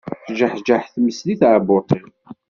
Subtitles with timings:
[0.25, 2.07] Tejjeḥjeḥ tmes di tɛebbuḍt-iw.